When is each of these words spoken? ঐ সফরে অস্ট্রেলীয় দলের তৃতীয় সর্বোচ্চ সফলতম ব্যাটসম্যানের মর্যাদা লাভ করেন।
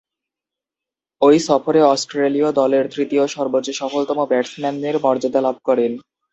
ঐ 1.21 1.31
সফরে 1.47 1.81
অস্ট্রেলীয় 1.93 2.49
দলের 2.59 2.85
তৃতীয় 2.95 3.23
সর্বোচ্চ 3.27 3.67
সফলতম 3.81 4.17
ব্যাটসম্যানের 4.29 4.95
মর্যাদা 5.03 5.41
লাভ 5.41 5.55
করেন। 5.67 5.91